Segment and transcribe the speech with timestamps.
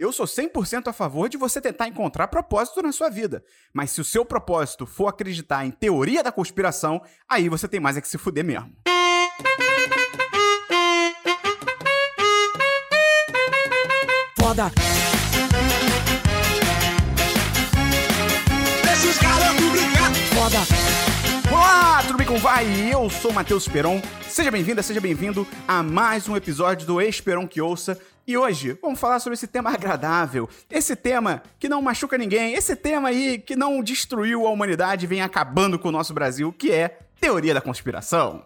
[0.00, 3.44] Eu sou 100% a favor de você tentar encontrar propósito na sua vida.
[3.70, 7.98] Mas se o seu propósito for acreditar em teoria da conspiração, aí você tem mais
[7.98, 8.72] é que se fuder mesmo.
[14.38, 14.72] Foda.
[19.20, 20.14] Garotos brincar.
[20.34, 21.52] Foda.
[21.52, 22.64] Olá, tudo bem como vai?
[22.90, 24.00] Eu sou o Matheus Peron.
[24.26, 28.00] Seja bem-vinda, seja bem-vindo a mais um episódio do Esperon que Ouça.
[28.26, 32.76] E hoje vamos falar sobre esse tema agradável, esse tema que não machuca ninguém, esse
[32.76, 36.70] tema aí que não destruiu a humanidade e vem acabando com o nosso Brasil, que
[36.70, 38.42] é teoria da conspiração.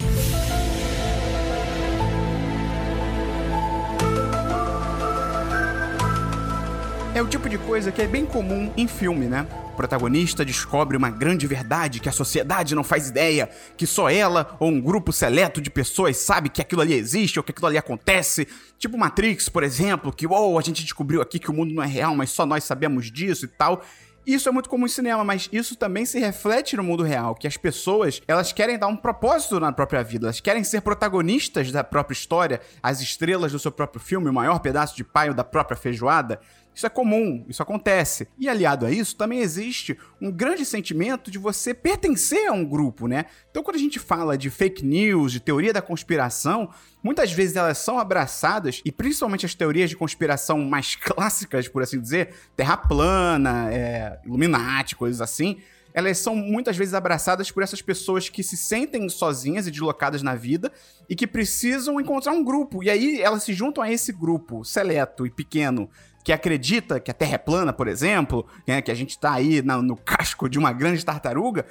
[7.14, 9.46] É o tipo de coisa que é bem comum em filme, né?
[9.72, 14.56] O protagonista descobre uma grande verdade que a sociedade não faz ideia, que só ela
[14.58, 17.78] ou um grupo seleto de pessoas sabe que aquilo ali existe ou que aquilo ali
[17.78, 18.48] acontece.
[18.80, 21.86] Tipo Matrix, por exemplo, que oh, a gente descobriu aqui que o mundo não é
[21.86, 23.80] real, mas só nós sabemos disso e tal.
[24.26, 27.46] Isso é muito comum em cinema, mas isso também se reflete no mundo real, que
[27.46, 31.84] as pessoas, elas querem dar um propósito na própria vida, elas querem ser protagonistas da
[31.84, 35.76] própria história, as estrelas do seu próprio filme, o maior pedaço de paio da própria
[35.76, 36.40] feijoada.
[36.74, 38.26] Isso é comum, isso acontece.
[38.36, 43.06] E aliado a isso, também existe um grande sentimento de você pertencer a um grupo,
[43.06, 43.26] né?
[43.50, 46.68] Então, quando a gente fala de fake news, de teoria da conspiração,
[47.02, 52.00] muitas vezes elas são abraçadas, e principalmente as teorias de conspiração mais clássicas, por assim
[52.00, 55.60] dizer, Terra plana, é, Illuminati, coisas assim,
[55.94, 60.34] elas são muitas vezes abraçadas por essas pessoas que se sentem sozinhas e deslocadas na
[60.34, 60.72] vida
[61.08, 62.82] e que precisam encontrar um grupo.
[62.82, 65.88] E aí elas se juntam a esse grupo seleto e pequeno
[66.24, 69.60] que acredita que a Terra é plana, por exemplo, né, que a gente está aí
[69.60, 71.66] no, no casco de uma grande tartaruga,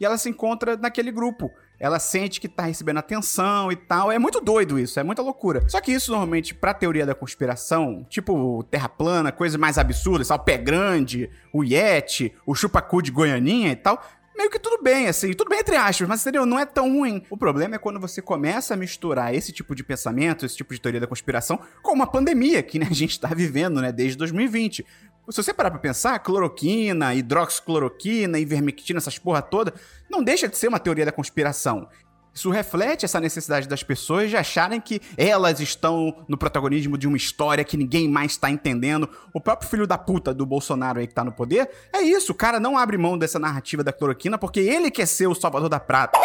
[0.00, 1.52] e ela se encontra naquele grupo.
[1.78, 4.10] Ela sente que tá recebendo atenção e tal.
[4.10, 5.62] É muito doido isso, é muita loucura.
[5.68, 10.38] Só que isso normalmente, pra teoria da conspiração, tipo Terra plana, coisas mais absurdas, o
[10.38, 14.02] pé grande, o Yeti, o chupacu de Goianinha e tal,
[14.36, 16.46] meio que tudo bem, assim, tudo bem entre aspas, mas entendeu?
[16.46, 17.22] Não é tão ruim.
[17.28, 20.80] O problema é quando você começa a misturar esse tipo de pensamento, esse tipo de
[20.80, 24.86] teoria da conspiração, com uma pandemia que né, a gente tá vivendo, né, desde 2020.
[25.28, 29.72] Se você parar pra pensar, cloroquina, hidroxicloroquina, ivermectina, essas porra toda,
[30.10, 31.86] não deixa de ser uma teoria da conspiração.
[32.32, 37.16] Isso reflete essa necessidade das pessoas de acharem que elas estão no protagonismo de uma
[37.16, 39.08] história que ninguém mais está entendendo.
[39.34, 42.34] O próprio filho da puta do Bolsonaro aí que tá no poder, é isso, o
[42.34, 45.80] cara não abre mão dessa narrativa da cloroquina porque ele quer ser o salvador da
[45.80, 46.18] prata.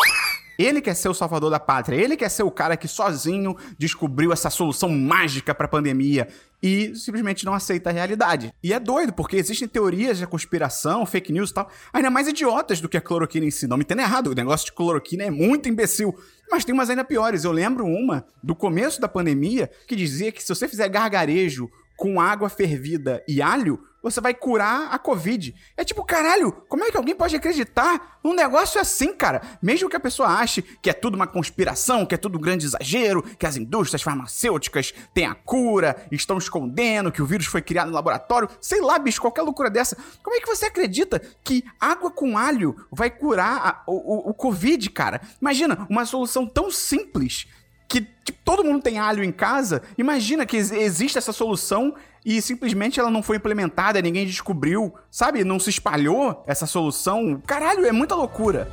[0.57, 4.31] Ele quer ser o salvador da pátria, ele quer ser o cara que sozinho descobriu
[4.31, 6.27] essa solução mágica para a pandemia
[6.61, 8.53] e simplesmente não aceita a realidade.
[8.63, 12.81] E é doido, porque existem teorias de conspiração, fake news e tal, ainda mais idiotas
[12.81, 13.67] do que a cloroquina em si.
[13.67, 16.17] Não me entenda errado, o negócio de cloroquina é muito imbecil.
[16.49, 17.43] Mas tem umas ainda piores.
[17.43, 22.19] Eu lembro uma do começo da pandemia que dizia que se você fizer gargarejo com
[22.19, 25.55] água fervida e alho, você vai curar a Covid.
[25.75, 29.41] É tipo, caralho, como é que alguém pode acreditar num negócio assim, cara?
[29.59, 32.67] Mesmo que a pessoa ache que é tudo uma conspiração, que é tudo um grande
[32.67, 37.87] exagero, que as indústrias farmacêuticas têm a cura, estão escondendo, que o vírus foi criado
[37.87, 39.97] no laboratório, sei lá, bicho, qualquer loucura dessa.
[40.21, 44.33] Como é que você acredita que água com alho vai curar a, o, o, o
[44.35, 45.19] Covid, cara?
[45.41, 47.47] Imagina, uma solução tão simples
[47.87, 51.93] que tipo, todo mundo tem alho em casa, imagina que existe essa solução
[52.25, 55.43] e simplesmente ela não foi implementada, ninguém descobriu, sabe?
[55.43, 57.41] Não se espalhou essa solução.
[57.45, 58.67] Caralho, é muita loucura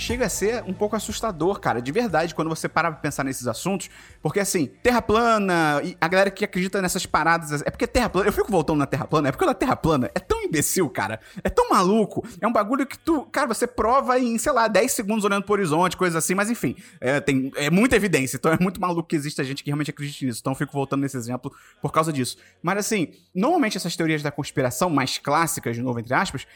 [0.00, 3.46] chega a ser um pouco assustador, cara, de verdade, quando você para pra pensar nesses
[3.46, 3.90] assuntos.
[4.22, 7.62] Porque, assim, terra plana, e a galera que acredita nessas paradas.
[7.62, 8.28] É porque terra plana.
[8.28, 11.20] Eu fico voltando na terra plana, é porque na terra plana é tão imbecil, cara.
[11.44, 12.26] É tão maluco.
[12.40, 13.22] É um bagulho que tu.
[13.26, 16.74] Cara, você prova em, sei lá, 10 segundos olhando pro horizonte, coisa assim, mas enfim.
[17.00, 18.36] É, tem, é muita evidência.
[18.36, 20.40] Então é muito maluco que exista gente que realmente acredite nisso.
[20.40, 22.36] Então eu fico voltando nesse exemplo por causa disso.
[22.62, 26.46] Mas, assim, normalmente essas teorias da conspiração mais clássicas, de novo, entre aspas,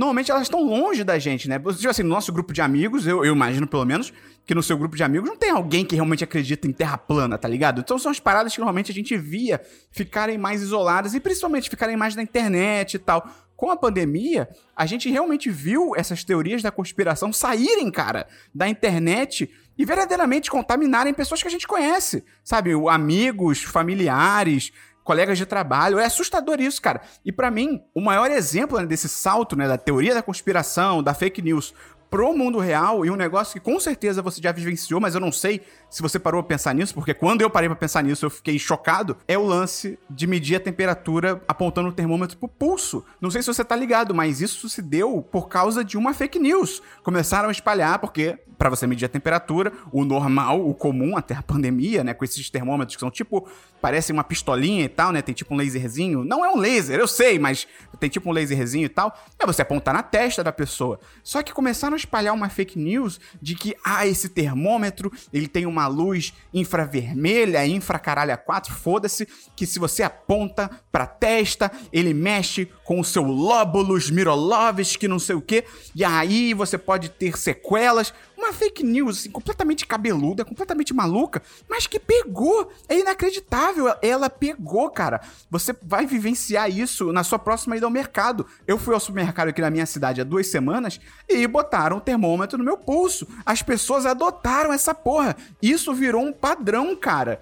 [0.00, 1.58] normalmente elas estão longe da gente, né?
[1.58, 4.10] Tipo assim, no nosso grupo de amigos, eu, eu imagino pelo menos,
[4.46, 7.36] que no seu grupo de amigos não tem alguém que realmente acredita em terra plana,
[7.36, 7.82] tá ligado?
[7.82, 11.98] Então são as paradas que normalmente a gente via ficarem mais isoladas e principalmente ficarem
[11.98, 13.30] mais na internet e tal.
[13.54, 19.50] Com a pandemia, a gente realmente viu essas teorias da conspiração saírem, cara, da internet
[19.76, 22.70] e verdadeiramente contaminarem pessoas que a gente conhece, sabe?
[22.88, 24.72] Amigos, familiares,
[25.10, 25.98] colegas de trabalho.
[25.98, 27.00] É assustador isso, cara.
[27.24, 31.12] E para mim, o maior exemplo né, desse salto, né, da teoria da conspiração, da
[31.12, 31.74] fake news
[32.10, 35.30] pro mundo real e um negócio que com certeza você já vivenciou, mas eu não
[35.30, 38.30] sei se você parou pra pensar nisso, porque quando eu parei pra pensar nisso eu
[38.30, 43.04] fiquei chocado, é o lance de medir a temperatura apontando o termômetro pro pulso.
[43.20, 46.38] Não sei se você tá ligado, mas isso se deu por causa de uma fake
[46.38, 46.82] news.
[47.02, 51.42] Começaram a espalhar porque para você medir a temperatura, o normal, o comum até a
[51.42, 53.48] pandemia, né, com esses termômetros que são tipo,
[53.80, 56.22] parecem uma pistolinha e tal, né, tem tipo um laserzinho.
[56.24, 57.66] Não é um laser, eu sei, mas
[57.98, 59.18] tem tipo um laserzinho e tal.
[59.38, 61.00] É você apontar na testa da pessoa.
[61.24, 65.66] Só que começaram a espalhar uma fake news de que, ah, esse termômetro, ele tem
[65.66, 73.00] uma luz infravermelha, infracaralha 4, foda-se, que se você aponta pra testa, ele mexe com
[73.00, 75.64] o seu lóbulos Mirolovski, não sei o que,
[75.94, 78.12] e aí você pode ter sequelas.
[78.50, 82.68] Uma fake news, assim, completamente cabeluda, completamente maluca, mas que pegou.
[82.88, 83.94] É inacreditável.
[84.02, 85.20] Ela pegou, cara.
[85.48, 88.44] Você vai vivenciar isso na sua próxima ida ao mercado.
[88.66, 92.58] Eu fui ao supermercado aqui na minha cidade há duas semanas e botaram o termômetro
[92.58, 93.24] no meu pulso.
[93.46, 95.36] As pessoas adotaram essa porra.
[95.62, 97.40] Isso virou um padrão, cara.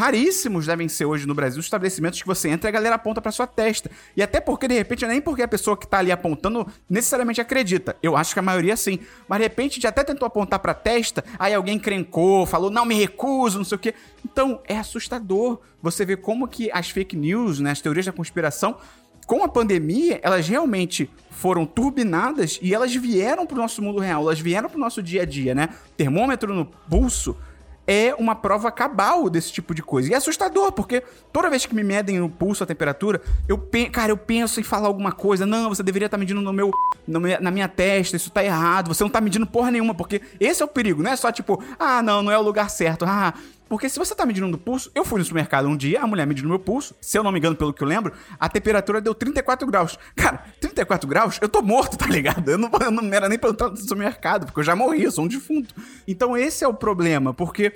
[0.00, 3.30] Raríssimos devem ser hoje no Brasil estabelecimentos que você entra e a galera aponta pra
[3.30, 3.90] sua testa.
[4.16, 7.94] E até porque, de repente, nem porque a pessoa que tá ali apontando necessariamente acredita.
[8.02, 8.98] Eu acho que a maioria sim.
[9.28, 12.94] Mas de repente já até tentou apontar pra testa, aí alguém crencou, falou, não me
[12.94, 13.94] recuso, não sei o quê.
[14.24, 18.78] Então, é assustador você ver como que as fake news, né, as teorias da conspiração,
[19.26, 24.40] com a pandemia, elas realmente foram turbinadas e elas vieram pro nosso mundo real, elas
[24.40, 25.68] vieram pro nosso dia a dia, né?
[25.94, 27.36] Termômetro no pulso
[27.90, 30.08] é uma prova cabal desse tipo de coisa.
[30.08, 31.02] E é assustador, porque
[31.32, 34.62] toda vez que me medem o pulso, a temperatura, eu penso, cara, eu penso em
[34.62, 35.44] falar alguma coisa.
[35.44, 36.70] Não, você deveria estar tá medindo no meu,
[37.04, 38.94] no meu, na minha testa, isso tá errado.
[38.94, 41.60] Você não tá medindo porra nenhuma, porque esse é o perigo, não é só tipo,
[41.80, 43.04] ah, não, não é o lugar certo.
[43.04, 43.34] Ah,
[43.70, 46.26] porque se você tá medindo no pulso, eu fui no supermercado um dia, a mulher
[46.26, 49.00] mediu no meu pulso, se eu não me engano, pelo que eu lembro, a temperatura
[49.00, 49.96] deu 34 graus.
[50.16, 52.50] Cara, 34 graus, eu tô morto, tá ligado?
[52.50, 55.12] Eu não, eu não era nem pra entrar no supermercado, porque eu já morri, eu
[55.12, 55.72] sou um defunto.
[56.04, 57.72] Então esse é o problema, porque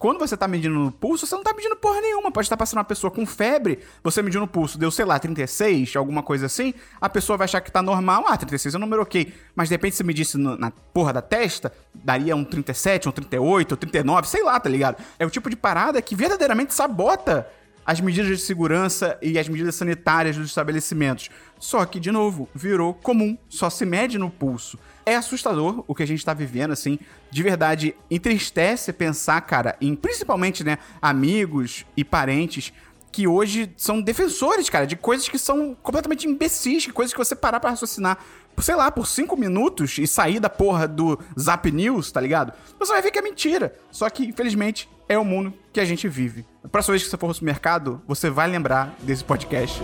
[0.00, 2.32] quando você tá medindo no pulso, você não tá medindo porra nenhuma.
[2.32, 5.94] Pode estar passando uma pessoa com febre, você mediu no pulso, deu, sei lá, 36,
[5.94, 8.24] alguma coisa assim, a pessoa vai achar que tá normal.
[8.26, 9.30] Ah, 36 é um número ok.
[9.54, 13.74] Mas de repente, se medisse no, na porra da testa, daria um 37, um 38,
[13.74, 14.96] um 39, sei lá, tá ligado?
[15.18, 17.46] É o tipo de parada que verdadeiramente sabota
[17.84, 21.30] as medidas de segurança e as medidas sanitárias dos estabelecimentos.
[21.58, 24.78] Só que, de novo, virou comum, só se mede no pulso.
[25.04, 26.98] É assustador o que a gente tá vivendo, assim.
[27.30, 32.72] De verdade, entristece pensar, cara, em principalmente, né, amigos e parentes
[33.12, 37.58] que hoje são defensores, cara, de coisas que são completamente imbecis, coisas que você parar
[37.58, 38.18] pra raciocinar,
[38.58, 42.52] sei lá, por cinco minutos e sair da porra do Zap News, tá ligado?
[42.78, 43.74] Você vai ver que é mentira.
[43.90, 46.46] Só que, infelizmente, é o mundo que a gente vive.
[46.62, 49.82] A próxima vez que você for no supermercado, você vai lembrar desse podcast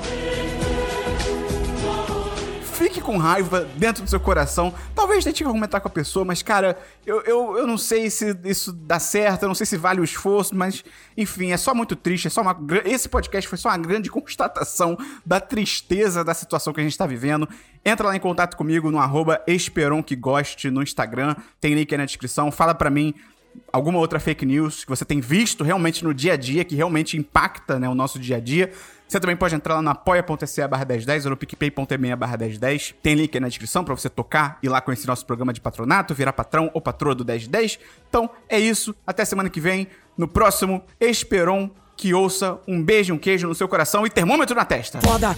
[2.76, 4.72] fique com raiva dentro do seu coração.
[4.94, 8.70] Talvez tente argumentar com a pessoa, mas, cara, eu, eu, eu não sei se isso
[8.70, 10.84] dá certo, eu não sei se vale o esforço, mas,
[11.16, 12.26] enfim, é só muito triste.
[12.26, 16.80] É só uma, esse podcast foi só uma grande constatação da tristeza da situação que
[16.80, 17.48] a gente tá vivendo.
[17.84, 22.52] Entra lá em contato comigo no arroba esperonquegoste no Instagram, tem link aí na descrição.
[22.52, 23.14] Fala pra mim
[23.72, 27.16] alguma outra fake news que você tem visto realmente no dia a dia, que realmente
[27.16, 28.70] impacta né, o nosso dia a dia.
[29.08, 32.94] Você também pode entrar lá no apoia.se barra 1010 ou no picpay.me barra 1010.
[33.02, 36.14] Tem link aí na descrição para você tocar e lá conhecer nosso programa de patronato,
[36.14, 37.78] virar patrão ou patroa do 1010.
[38.08, 39.86] Então é isso, até semana que vem,
[40.16, 44.64] no próximo Esperon que ouça um beijo, um queijo no seu coração e termômetro na
[44.64, 45.00] testa.
[45.00, 45.36] Foda.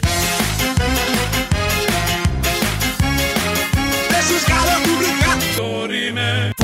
[4.11, 5.41] Deixa os caras publicar.
[5.55, 6.57] Foda.